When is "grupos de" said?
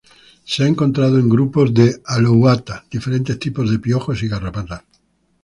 1.29-2.01